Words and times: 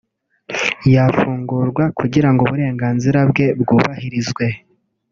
yafungurwa 0.93 1.83
kugira 1.99 2.29
ngo 2.31 2.41
uburenganzira 2.43 3.19
bwe 3.29 3.45
bwubahirizwe 3.61 4.45